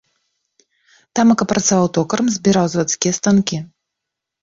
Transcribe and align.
Тамака 1.19 1.43
працаваў 1.53 1.87
токарам, 1.99 2.27
збіраў 2.39 2.65
завадскія 2.75 3.13
станкі. 3.23 3.57